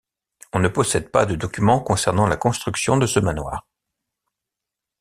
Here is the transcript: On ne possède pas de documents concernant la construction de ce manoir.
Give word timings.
On 0.53 0.57
ne 0.57 0.67
possède 0.67 1.11
pas 1.11 1.27
de 1.27 1.35
documents 1.35 1.79
concernant 1.79 2.25
la 2.25 2.35
construction 2.35 2.97
de 2.97 3.05
ce 3.05 3.19
manoir. 3.19 3.67